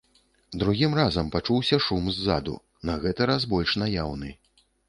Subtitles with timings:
[0.63, 2.57] Другім разам пачуўся шум ззаду,
[2.91, 4.37] на гэты раз больш наяўны.